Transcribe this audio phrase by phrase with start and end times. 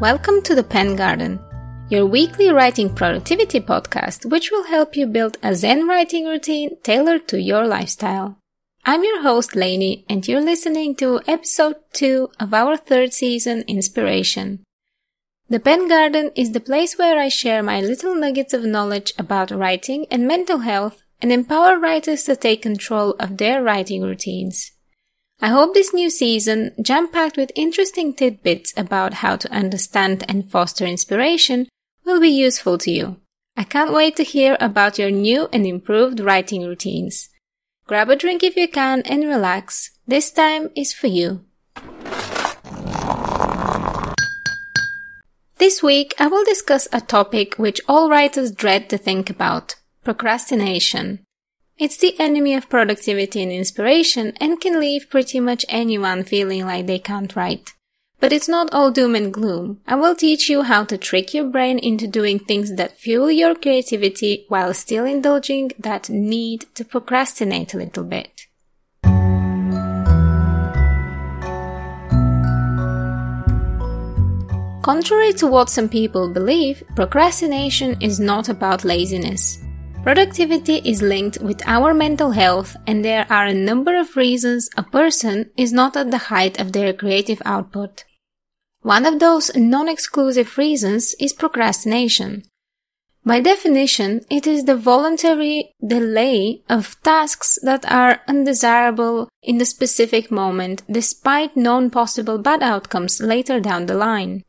[0.00, 1.38] Welcome to the Pen Garden,
[1.90, 7.28] your weekly writing productivity podcast, which will help you build a Zen writing routine tailored
[7.28, 8.38] to your lifestyle.
[8.86, 14.64] I'm your host, Lainey, and you're listening to episode 2 of our third season, Inspiration.
[15.50, 19.50] The Pen Garden is the place where I share my little nuggets of knowledge about
[19.50, 24.72] writing and mental health and empower writers to take control of their writing routines.
[25.42, 30.50] I hope this new season, jam packed with interesting tidbits about how to understand and
[30.50, 31.66] foster inspiration,
[32.04, 33.16] will be useful to you.
[33.56, 37.30] I can't wait to hear about your new and improved writing routines.
[37.86, 39.92] Grab a drink if you can and relax.
[40.06, 41.42] This time is for you.
[45.56, 51.24] This week, I will discuss a topic which all writers dread to think about procrastination.
[51.80, 56.86] It's the enemy of productivity and inspiration and can leave pretty much anyone feeling like
[56.86, 57.72] they can't write.
[58.18, 59.80] But it's not all doom and gloom.
[59.86, 63.54] I will teach you how to trick your brain into doing things that fuel your
[63.54, 68.42] creativity while still indulging that need to procrastinate a little bit.
[74.82, 79.64] Contrary to what some people believe, procrastination is not about laziness.
[80.02, 84.82] Productivity is linked with our mental health and there are a number of reasons a
[84.82, 88.04] person is not at the height of their creative output.
[88.80, 92.44] One of those non-exclusive reasons is procrastination.
[93.26, 100.30] By definition, it is the voluntary delay of tasks that are undesirable in the specific
[100.30, 104.44] moment despite known possible bad outcomes later down the line.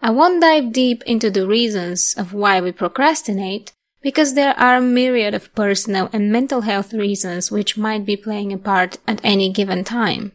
[0.00, 3.72] I won't dive deep into the reasons of why we procrastinate,
[4.06, 8.52] because there are a myriad of personal and mental health reasons which might be playing
[8.52, 10.30] a part at any given time.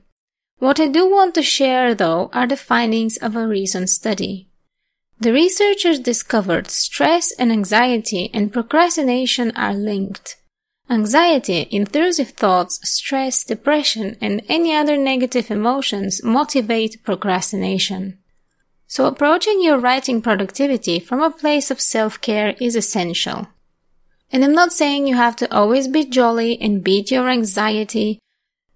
[0.57, 4.49] What I do want to share though are the findings of a recent study.
[5.21, 10.35] The researchers discovered stress and anxiety and procrastination are linked.
[10.89, 18.17] Anxiety, intrusive thoughts, stress, depression, and any other negative emotions motivate procrastination.
[18.87, 23.47] So approaching your writing productivity from a place of self-care is essential.
[24.31, 28.19] And I'm not saying you have to always be jolly and beat your anxiety.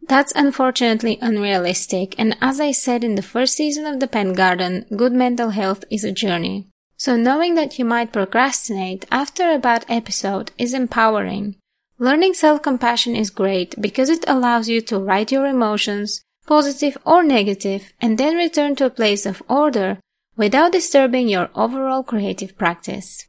[0.08, 2.14] That's unfortunately unrealistic.
[2.20, 5.84] And as I said in the first season of the Pen Garden, good mental health
[5.90, 6.68] is a journey.
[6.98, 11.56] So knowing that you might procrastinate after a bad episode is empowering.
[11.98, 17.94] Learning self-compassion is great because it allows you to write your emotions, positive or negative,
[18.02, 20.00] and then return to a place of order
[20.36, 23.28] without disturbing your overall creative practice.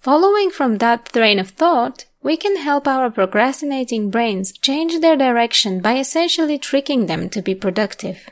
[0.00, 5.80] Following from that train of thought, we can help our procrastinating brains change their direction
[5.80, 8.28] by essentially tricking them to be productive.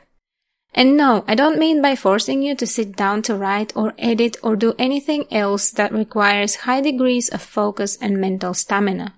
[0.73, 4.37] And no, I don't mean by forcing you to sit down to write or edit
[4.43, 9.15] or do anything else that requires high degrees of focus and mental stamina.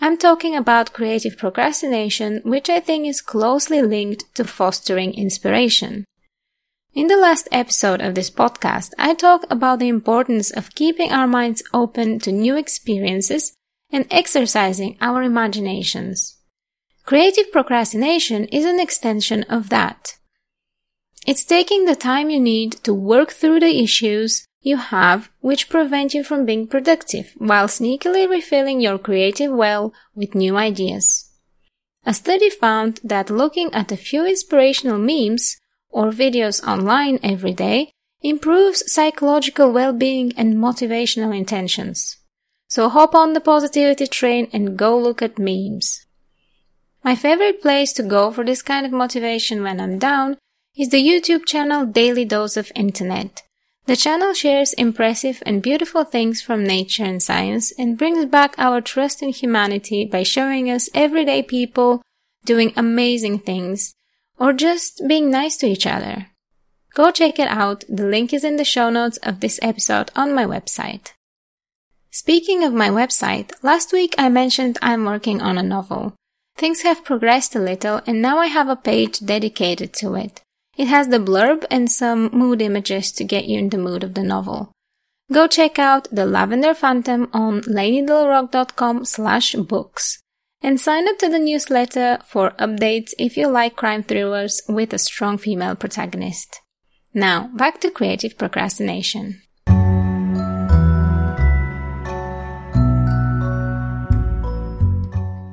[0.00, 6.04] I'm talking about creative procrastination, which I think is closely linked to fostering inspiration.
[6.96, 11.26] In the last episode of this podcast, I talked about the importance of keeping our
[11.26, 13.52] minds open to new experiences
[13.92, 16.38] and exercising our imaginations.
[17.04, 20.16] Creative procrastination is an extension of that.
[21.26, 26.14] It's taking the time you need to work through the issues you have which prevent
[26.14, 31.30] you from being productive while sneakily refilling your creative well with new ideas.
[32.06, 35.58] A study found that looking at a few inspirational memes
[35.96, 37.90] or videos online every day
[38.20, 42.18] improves psychological well-being and motivational intentions.
[42.68, 46.04] So hop on the positivity train and go look at memes.
[47.02, 50.36] My favorite place to go for this kind of motivation when I'm down
[50.76, 53.42] is the YouTube channel Daily Dose of Internet.
[53.86, 58.82] The channel shares impressive and beautiful things from nature and science and brings back our
[58.82, 62.02] trust in humanity by showing us everyday people
[62.44, 63.94] doing amazing things
[64.38, 66.28] or just being nice to each other.
[66.94, 67.84] Go check it out.
[67.88, 71.12] The link is in the show notes of this episode on my website.
[72.10, 76.14] Speaking of my website, last week I mentioned I'm working on a novel.
[76.56, 80.40] Things have progressed a little and now I have a page dedicated to it.
[80.78, 84.14] It has the blurb and some mood images to get you in the mood of
[84.14, 84.72] the novel.
[85.30, 90.22] Go check out The Lavender Phantom on laineydelrock.com slash books
[90.66, 94.98] and sign up to the newsletter for updates if you like crime thrillers with a
[94.98, 96.60] strong female protagonist.
[97.14, 99.42] Now, back to creative procrastination.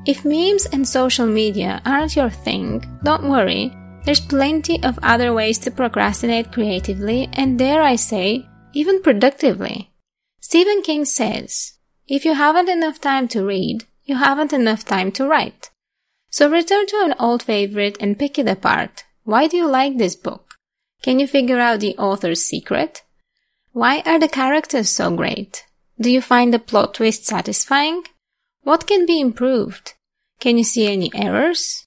[0.06, 3.71] If memes and social media aren't your thing, don't worry.
[4.06, 9.94] there's plenty of other ways to procrastinate creatively and dare I say, even productively.
[10.42, 11.74] Stephen King says,
[12.06, 15.70] if you haven't enough time to read, you haven't enough time to write.
[16.30, 19.04] So return to an old favorite and pick it apart.
[19.24, 20.56] Why do you like this book?
[21.02, 23.04] Can you figure out the author's secret?
[23.72, 25.66] Why are the characters so great?
[26.00, 28.04] Do you find the plot twist satisfying?
[28.64, 29.94] What can be improved?
[30.40, 31.86] Can you see any errors?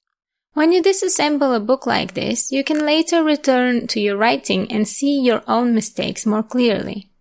[0.53, 4.87] When you disassemble a book like this, you can later return to your writing and
[4.87, 7.11] see your own mistakes more clearly.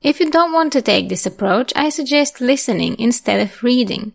[0.00, 4.14] If you don't want to take this approach, I suggest listening instead of reading.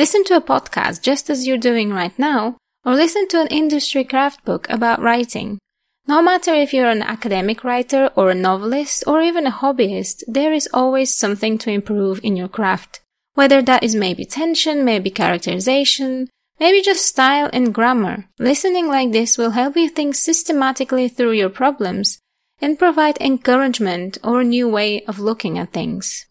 [0.00, 2.56] Listen to a podcast just as you're doing right now,
[2.86, 5.58] or listen to an industry craft book about writing.
[6.06, 10.54] No matter if you're an academic writer or a novelist or even a hobbyist, there
[10.54, 13.02] is always something to improve in your craft.
[13.34, 18.26] Whether that is maybe tension, maybe characterization, Maybe just style and grammar.
[18.38, 22.18] Listening like this will help you think systematically through your problems
[22.60, 26.26] and provide encouragement or a new way of looking at things.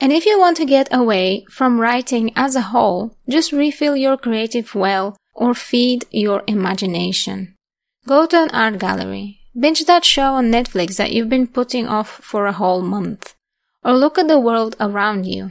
[0.00, 4.16] And if you want to get away from writing as a whole, just refill your
[4.16, 7.54] creative well or feed your imagination.
[8.06, 12.08] Go to an art gallery, binge that show on Netflix that you've been putting off
[12.08, 13.34] for a whole month,
[13.84, 15.50] or look at the world around you.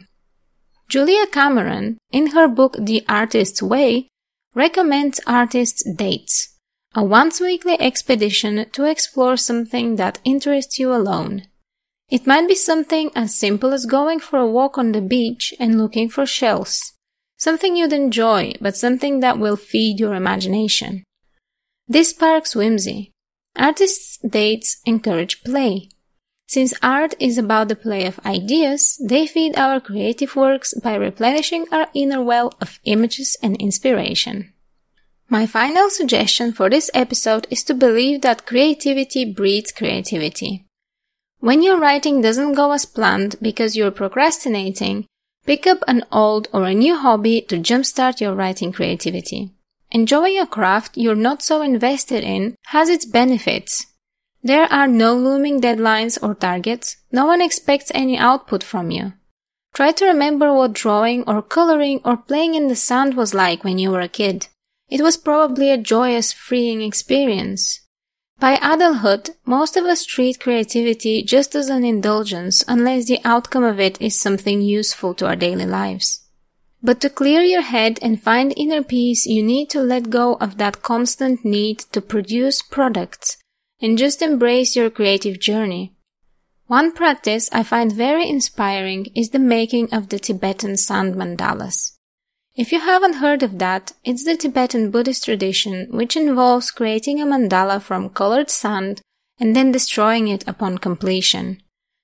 [0.89, 4.07] Julia Cameron, in her book The Artist's Way,
[4.55, 6.57] recommends artists' dates,
[6.95, 11.43] a once weekly expedition to explore something that interests you alone.
[12.09, 15.77] It might be something as simple as going for a walk on the beach and
[15.77, 16.93] looking for shells.
[17.37, 21.03] Something you'd enjoy, but something that will feed your imagination.
[21.87, 23.11] This sparks whimsy.
[23.55, 25.89] Artists' dates encourage play.
[26.47, 31.67] Since art is about the play of ideas, they feed our creative works by replenishing
[31.71, 34.51] our inner well of images and inspiration.
[35.29, 40.65] My final suggestion for this episode is to believe that creativity breeds creativity.
[41.39, 45.05] When your writing doesn't go as planned because you're procrastinating,
[45.45, 49.51] pick up an old or a new hobby to jumpstart your writing creativity.
[49.91, 53.87] Enjoying a craft you're not so invested in has its benefits,
[54.41, 56.97] there are no looming deadlines or targets.
[57.11, 59.13] No one expects any output from you.
[59.73, 63.77] Try to remember what drawing or coloring or playing in the sand was like when
[63.77, 64.47] you were a kid.
[64.89, 67.81] It was probably a joyous, freeing experience.
[68.39, 73.81] By adulthood, most of us treat creativity just as an indulgence unless the outcome of
[73.81, 76.21] it is something useful to our daily lives.
[76.81, 80.57] But to clear your head and find inner peace, you need to let go of
[80.57, 83.35] that constant need to produce products
[83.81, 85.97] and just embrace your creative journey.
[86.67, 91.98] One practice I find very inspiring is the making of the Tibetan sand mandalas.
[92.59, 97.25] If you haven't heard of that, it's the Tibetan Buddhist tradition which involves creating a
[97.25, 99.01] mandala from colored sand
[99.39, 101.61] and then destroying it upon completion.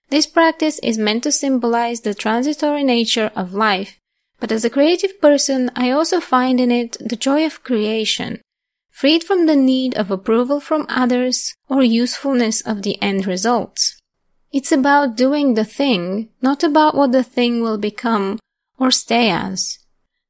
[0.07, 3.99] This practice is meant to symbolize the transitory nature of life,
[4.39, 8.39] but as a creative person, I also find in it the joy of creation,
[8.89, 13.99] freed from the need of approval from others or usefulness of the end results.
[14.53, 18.39] It's about doing the thing, not about what the thing will become
[18.79, 19.79] or stay as.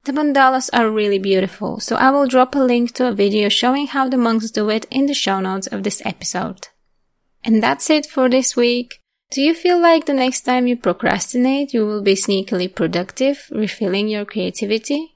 [0.05, 3.87] The mandalas are really beautiful, so I will drop a link to a video showing
[3.87, 6.67] how the monks do it in the show notes of this episode.
[7.43, 9.01] And that's it for this week.
[9.31, 14.07] Do you feel like the next time you procrastinate, you will be sneakily productive, refilling
[14.07, 15.15] your creativity?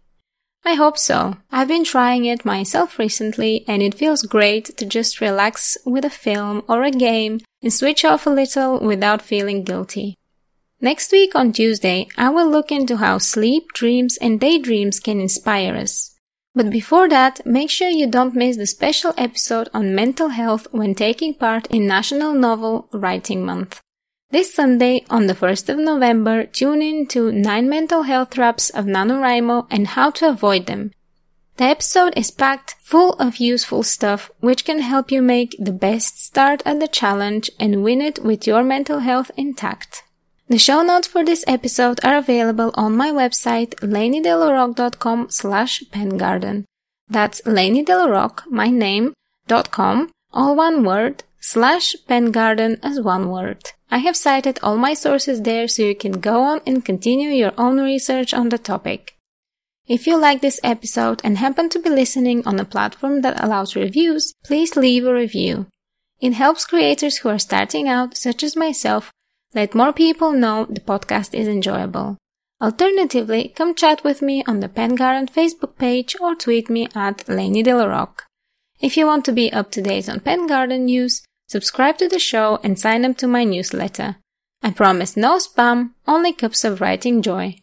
[0.65, 1.37] I hope so.
[1.51, 6.09] I've been trying it myself recently and it feels great to just relax with a
[6.09, 10.15] film or a game and switch off a little without feeling guilty.
[10.81, 15.75] Next week on Tuesday, I will look into how sleep, dreams, and daydreams can inspire
[15.75, 16.15] us.
[16.55, 20.95] But before that, make sure you don't miss the special episode on mental health when
[20.95, 23.81] taking part in National Novel Writing Month.
[24.31, 28.85] This Sunday, on the 1st of November, tune in to 9 mental health traps of
[28.85, 30.91] NaNoWriMo and how to avoid them.
[31.57, 36.23] The episode is packed full of useful stuff which can help you make the best
[36.23, 40.03] start at the challenge and win it with your mental health intact.
[40.49, 46.65] The show notes for this episode are available on my website laineydelorock.com slash pengarden.
[47.07, 49.13] That's laineydelorock, my name,
[49.45, 53.73] dot com, all one word, slash pengarden as one word.
[53.91, 57.53] I have cited all my sources there so you can go on and continue your
[57.55, 59.17] own research on the topic.
[59.87, 63.75] If you like this episode and happen to be listening on a platform that allows
[63.75, 65.67] reviews, please leave a review.
[66.19, 69.11] It helps creators who are starting out, such as myself,
[69.53, 72.17] let more people know the podcast is enjoyable.
[72.61, 77.27] Alternatively, come chat with me on the Pen Garden Facebook page or tweet me at
[77.27, 78.25] Lainey Rock.
[78.81, 82.19] If you want to be up to date on Pen Garden news, subscribe to the
[82.19, 84.17] show and sign up to my newsletter.
[84.61, 87.55] I promise no spam, only cups of writing joy.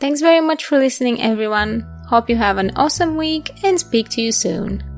[0.00, 1.86] Thanks very much for listening, everyone.
[2.08, 4.91] Hope you have an awesome week and speak to you soon.